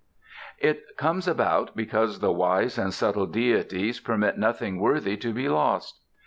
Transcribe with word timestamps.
It 0.57 0.97
comes 0.97 1.27
about 1.27 1.75
because 1.75 2.21
the 2.21 2.31
wise 2.31 2.79
and 2.79 2.91
subtle 2.91 3.27
deities 3.27 3.99
permit 3.99 4.35
nothing 4.35 4.79
worthy 4.79 5.15
to 5.17 5.31
be 5.31 5.47
lost. 5.47 5.99